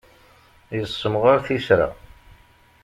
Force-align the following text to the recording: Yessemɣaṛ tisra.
Yessemɣaṛ 0.77 1.37
tisra. 1.45 1.87